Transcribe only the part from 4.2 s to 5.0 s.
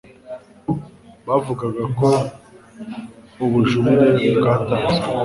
bwatanzwe